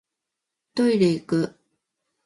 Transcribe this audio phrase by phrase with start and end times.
[0.73, 1.59] トイレいく